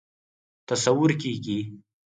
[0.69, 1.59] تصور کېږي.